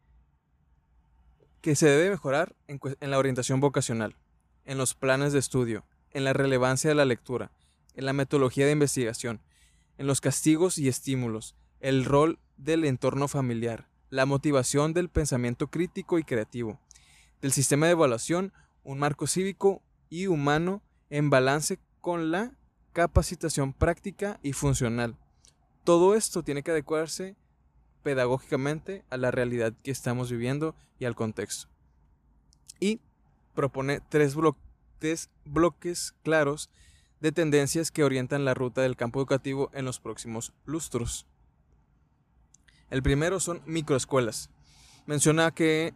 [1.62, 4.16] que se debe mejorar en, la orientación vocacional,
[4.66, 7.52] en los planes de estudio, en la relevancia de la lectura,
[7.96, 9.42] en la metodología de investigación,
[9.98, 16.20] en los castigos y estímulos, el rol del entorno familiar, la motivación del pensamiento crítico
[16.20, 16.80] y creativo,
[17.42, 22.57] del sistema de evaluación, un marco cívico y humano en balance con la
[22.98, 25.16] capacitación práctica y funcional.
[25.84, 27.36] Todo esto tiene que adecuarse
[28.02, 31.68] pedagógicamente a la realidad que estamos viviendo y al contexto.
[32.80, 33.00] Y
[33.54, 34.36] propone tres,
[35.46, 36.72] bloques claros
[37.20, 41.28] de tendencias que orientan la ruta del campo educativo en los próximos lustros.
[42.90, 44.50] El primero son microescuelas.
[45.06, 45.94] Menciona que.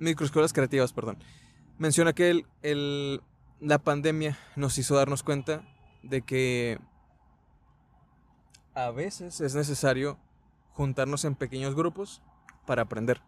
[0.00, 1.22] Microescuelas creativas, perdón.
[1.78, 3.22] Menciona que el,
[3.60, 5.62] la pandemia nos hizo darnos cuenta
[6.02, 6.78] de que
[8.74, 10.18] a veces es necesario
[10.72, 12.22] juntarnos en pequeños grupos
[12.66, 13.20] para aprender.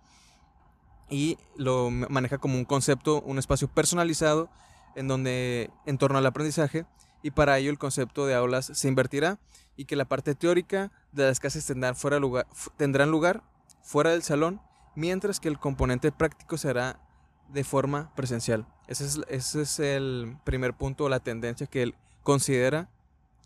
[1.10, 4.48] Y lo maneja como un concepto, un espacio personalizado
[4.94, 6.86] en donde en torno al aprendizaje
[7.22, 9.38] y para ello el concepto de aulas se invertirá
[9.76, 13.42] y que la parte teórica de las clases tendrán, fuera lugar, tendrán lugar
[13.82, 14.60] fuera del salón,
[14.94, 17.00] mientras que el componente práctico será
[17.48, 18.66] de forma presencial.
[18.86, 22.88] Ese es, ese es el primer punto, la tendencia que él considera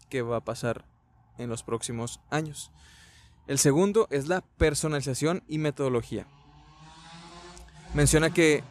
[0.08, 0.84] que va a pasar
[1.38, 2.70] en los próximos años.
[3.46, 6.26] El segundo es la personalización y metodología.
[7.94, 8.64] Menciona que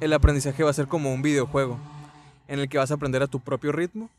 [0.00, 1.78] el aprendizaje va a ser como un videojuego
[2.48, 4.10] en el que vas a aprender a tu propio ritmo,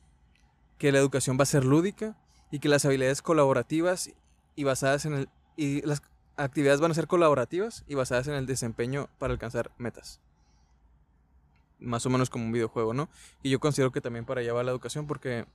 [0.78, 2.16] que la educación va a ser lúdica
[2.52, 4.12] y que las habilidades colaborativas
[4.56, 6.02] y basadas en el y las
[6.38, 10.20] actividades van a ser colaborativas y basadas en el desempeño para alcanzar metas.
[11.86, 13.10] Más o menos como un videojuego, ¿no?
[13.44, 15.46] Y yo considero que también para allá va la educación porque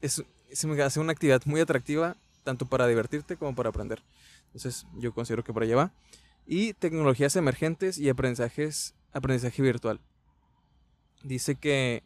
[0.00, 4.02] es, se me hace una actividad muy atractiva tanto para divertirte como para aprender.
[4.46, 5.92] Entonces yo considero que por allá va.
[6.46, 10.00] Y tecnologías emergentes y aprendizajes, aprendizaje virtual.
[11.22, 12.02] Dice que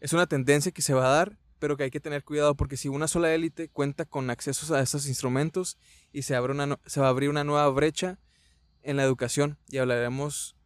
[0.00, 2.76] es una tendencia que se va a dar pero que hay que tener cuidado porque
[2.76, 5.76] si una sola élite cuenta con accesos a estos instrumentos
[6.12, 8.18] y se, abre una, se va a abrir una nueva brecha
[8.82, 10.56] en la educación y hablaremos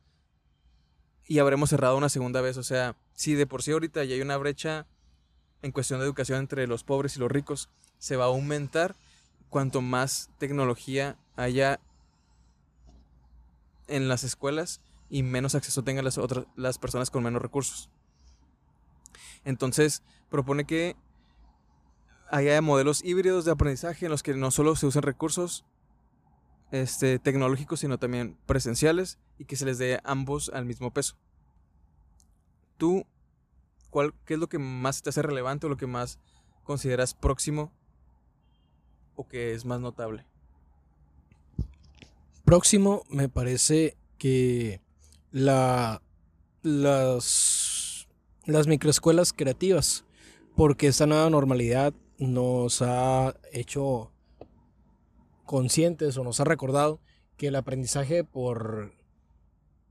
[1.26, 2.56] y habremos cerrado una segunda vez.
[2.56, 4.87] O sea, si de por sí ahorita ya hay una brecha
[5.62, 8.96] en cuestión de educación entre los pobres y los ricos, se va a aumentar
[9.48, 11.80] cuanto más tecnología haya
[13.87, 17.88] en las escuelas y menos acceso tengan las otras las personas con menos recursos.
[19.44, 20.96] Entonces, propone que
[22.30, 25.64] haya modelos híbridos de aprendizaje en los que no solo se usen recursos
[26.72, 31.16] este, tecnológicos, sino también presenciales y que se les dé ambos al mismo peso.
[32.77, 33.07] ¿Tú
[33.90, 36.18] cuál, qué es lo que más te hace relevante o lo que más
[36.64, 37.73] consideras próximo
[39.14, 40.27] o que es más notable?
[42.44, 44.81] Próximo me parece que
[45.31, 46.03] la,
[46.62, 48.09] las,
[48.44, 50.05] las microescuelas creativas,
[50.57, 54.12] porque esta nueva normalidad nos ha hecho
[55.44, 57.01] conscientes o nos ha recordado
[57.37, 58.94] que el aprendizaje por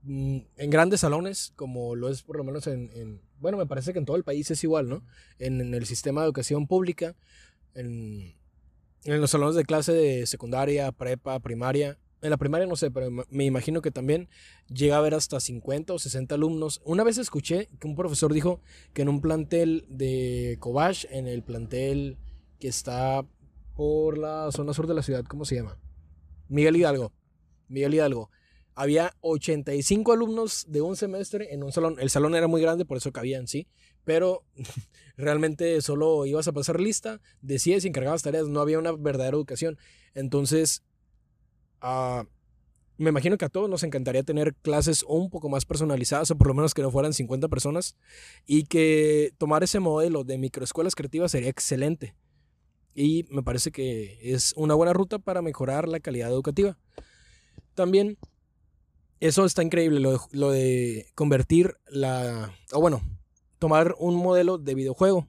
[0.06, 4.04] en grandes salones, como lo es por lo menos en, bueno, me parece que en
[4.04, 5.02] todo el país es igual, ¿no?
[5.38, 7.14] En, el sistema de educación pública,
[7.74, 8.34] en,
[9.04, 11.98] en, los salones de clase de secundaria, prepa, primaria.
[12.20, 14.30] En la primaria no sé, pero me imagino que también
[14.68, 16.80] llega a haber hasta 50 o 60 alumnos.
[16.84, 18.62] Una vez escuché que un profesor dijo
[18.94, 22.16] que en un plantel de Cobach, en el plantel
[22.58, 23.26] que está
[23.74, 25.78] por la zona sur de la ciudad, ¿cómo se llama?
[26.48, 27.12] Miguel Hidalgo.
[27.68, 28.30] Miguel Hidalgo.
[28.74, 31.96] Había 85 alumnos de un semestre en un salón.
[32.00, 33.68] El salón era muy grande, por eso cabían, sí.
[34.04, 34.44] Pero
[35.16, 38.48] realmente solo ibas a pasar lista, decías y encargabas tareas.
[38.48, 39.78] No había una verdadera educación.
[40.14, 40.82] Entonces,
[41.80, 42.24] ah,
[42.96, 46.48] me imagino que a todos nos encantaría tener clases un poco más personalizadas, o por
[46.48, 47.96] lo menos que no fueran 50 personas.
[48.46, 52.14] Y que tomar ese modelo de microescuelas creativas sería excelente
[52.94, 56.78] y me parece que es una buena ruta para mejorar la calidad educativa.
[57.74, 58.16] También,
[59.26, 63.00] eso está increíble, lo de, convertir la, o bueno,
[63.58, 65.26] tomar un modelo de videojuego,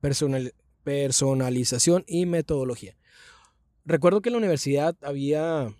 [0.00, 2.96] personal, personalización y metodología.
[3.84, 5.74] Recuerdo que en la universidad había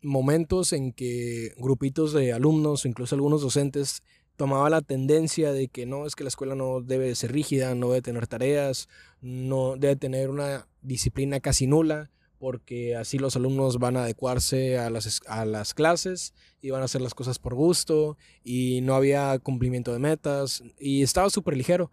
[0.00, 4.02] momentos en que grupitos de alumnos incluso algunos docentes
[4.36, 7.88] tomaba la tendencia de que no, es que la escuela no debe ser rígida, no
[7.88, 8.88] debe tener tareas,
[9.20, 14.90] no debe tener una disciplina casi nula, porque así los alumnos van a adecuarse a
[14.90, 19.38] las, a las clases y van a hacer las cosas por gusto y no había
[19.38, 21.90] cumplimiento de metas y estaba súper ligero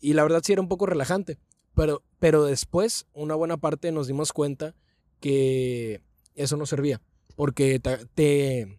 [0.00, 1.38] y la verdad sí era un poco relajante,
[1.74, 4.74] pero, pero después una buena parte nos dimos cuenta
[5.20, 6.02] que
[6.34, 7.00] eso no servía,
[7.34, 8.78] porque te, te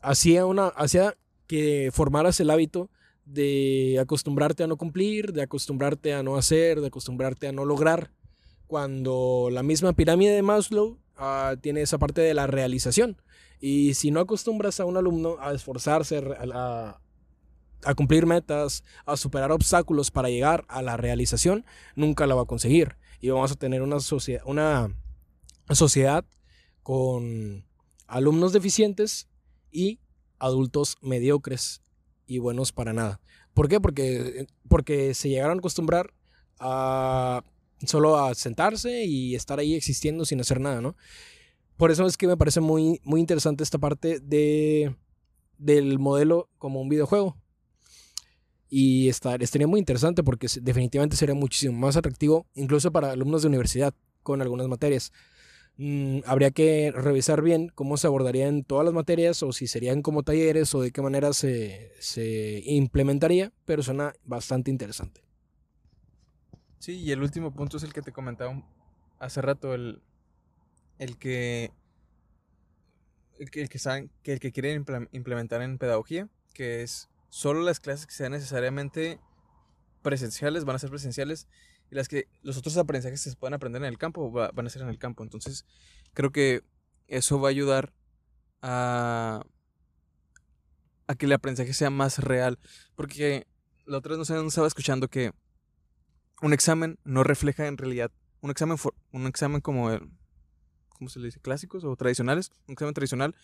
[0.00, 2.90] hacía una, hacía que formaras el hábito
[3.24, 8.12] de acostumbrarte a no cumplir, de acostumbrarte a no hacer, de acostumbrarte a no lograr,
[8.68, 13.20] cuando la misma pirámide de Maslow ah, tiene esa parte de la realización.
[13.60, 17.00] Y si no acostumbras a un alumno a esforzarse, a,
[17.96, 21.64] cumplir metas, a superar obstáculos para llegar a la realización,
[21.96, 22.96] nunca la va a conseguir.
[23.20, 24.94] Y vamos a tener una, sociedad, una
[25.70, 26.24] sociedad
[26.82, 27.64] con
[28.06, 29.28] alumnos deficientes
[29.72, 29.98] y
[30.38, 31.82] adultos mediocres
[32.26, 33.20] y buenos para nada.
[33.54, 33.80] ¿Por qué?
[33.80, 36.12] Porque, porque se llegaron a acostumbrar
[36.60, 37.42] a
[37.86, 40.96] solo a sentarse y estar ahí existiendo sin hacer nada, ¿no?
[41.76, 44.96] Por eso es que me parece muy, muy interesante esta parte de,
[45.58, 47.36] del modelo como un videojuego.
[48.68, 53.48] Y estar, estaría muy interesante porque definitivamente sería muchísimo más atractivo, incluso para alumnos de
[53.48, 55.12] universidad con algunas materias.
[55.76, 60.24] Mm, habría que revisar bien cómo se abordarían todas las materias o si serían como
[60.24, 65.27] talleres o de qué manera se, se implementaría, pero suena bastante interesante.
[66.78, 68.62] Sí, y el último punto es el que te comentaba
[69.18, 70.00] hace rato, el,
[70.98, 71.72] el que
[73.38, 77.62] el que, el que, saben, que el que quieren implementar en pedagogía, que es solo
[77.62, 79.20] las clases que sean necesariamente
[80.02, 81.46] presenciales van a ser presenciales
[81.90, 84.82] y las que los otros aprendizajes se pueden aprender en el campo van a ser
[84.82, 85.22] en el campo.
[85.22, 85.64] Entonces,
[86.14, 86.62] creo que
[87.06, 87.92] eso va a ayudar
[88.60, 89.42] a,
[91.06, 92.58] a que el aprendizaje sea más real.
[92.94, 93.46] Porque
[93.86, 95.32] la otra vez no sé dónde estaba escuchando que
[96.42, 98.76] un examen no refleja en realidad un examen,
[99.12, 100.08] un examen como el,
[100.90, 101.40] ¿cómo se le dice?
[101.40, 102.52] Clásicos o tradicionales.
[102.66, 103.34] Un examen tradicional.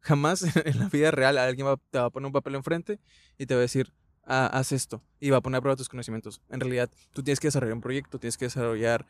[0.00, 3.00] Jamás en la vida real alguien te va a poner un papel enfrente
[3.38, 3.92] y te va a decir,
[4.24, 6.40] ah, haz esto y va a poner a prueba tus conocimientos.
[6.48, 9.06] En realidad, tú tienes que desarrollar un proyecto, tienes que desarrollar,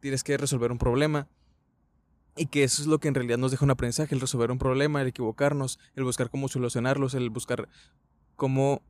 [0.00, 1.28] tienes que resolver un problema.
[2.36, 4.58] Y que eso es lo que en realidad nos deja un aprendizaje, el resolver un
[4.58, 7.68] problema, el equivocarnos, el buscar cómo solucionarlos, el buscar
[8.34, 8.82] cómo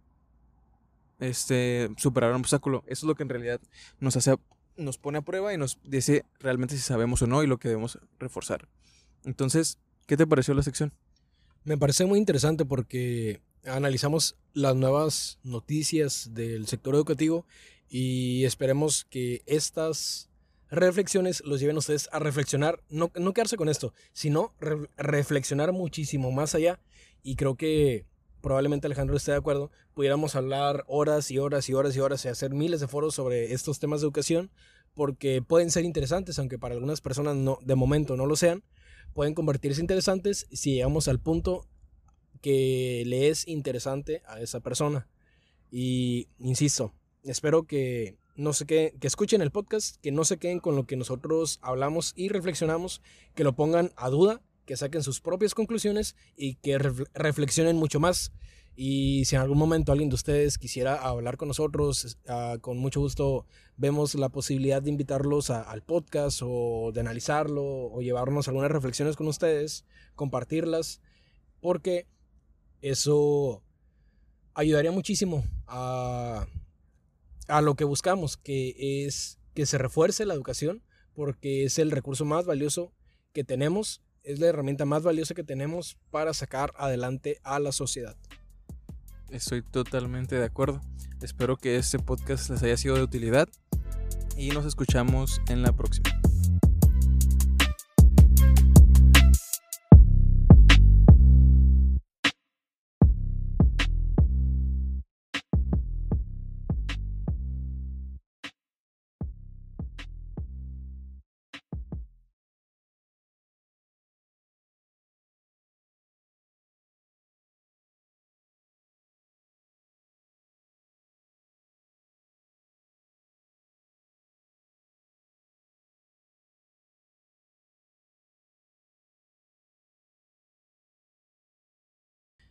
[1.21, 2.83] este, superar un obstáculo.
[2.87, 3.61] Eso es lo que en realidad
[4.01, 4.37] nos hace,
[4.77, 7.69] nos pone a prueba y nos dice realmente si sabemos o no y lo que
[7.69, 8.69] debemos reforzar.
[9.25, 10.93] Entonces, ¿qué te pareció la sección?
[11.65, 17.47] Me parece muy interesante porque analizamos las nuevas noticias del sector educativo
[17.89, 20.29] y esperemos que estas
[20.71, 24.55] reflexiones los lleven a ustedes a reflexionar, no, no quedarse con esto, sino
[24.97, 26.81] reflexionar muchísimo más allá
[27.23, 28.05] y creo que
[28.45, 32.29] probablemente Alejandro esté de acuerdo, pudiéramos hablar horas y horas y horas y horas y
[32.29, 34.51] hacer miles de foros sobre estos temas de educación
[34.93, 38.63] porque pueden ser interesantes, aunque para algunas personas no, de momento no lo sean,
[39.15, 41.67] pueden convertirse interesantes si llegamos al punto
[42.43, 45.09] que le es interesante a esa persona.
[45.71, 46.93] Y insisto,
[47.23, 50.85] espero que no se queden, que escuchen el podcast, que no se queden con lo
[50.85, 53.01] que nosotros hablamos y reflexionamos,
[53.35, 58.33] que lo pongan a duda, que saquen sus propias conclusiones y que reflexionen mucho más.
[58.77, 63.01] Y si en algún momento alguien de ustedes quisiera hablar con nosotros, uh, con mucho
[63.01, 63.47] gusto
[63.77, 69.29] vemos la posibilidad de invitarlos al podcast o de analizarlo o llevarnos algunas reflexiones con
[69.29, 69.85] ustedes,
[70.17, 71.01] compartirlas,
[71.61, 72.09] porque
[72.81, 73.63] eso
[74.55, 76.47] ayudaría muchísimo a,
[77.47, 80.83] a lo que buscamos, que es que se refuerce la educación,
[81.15, 82.93] porque es el recurso más valioso
[83.33, 88.17] que tenemos, es la herramienta más valiosa que tenemos para sacar adelante a la sociedad.
[89.31, 90.81] Estoy totalmente de acuerdo.
[91.23, 93.49] Espero que este podcast les haya sido de utilidad
[94.37, 96.24] y nos escuchamos en la próxima.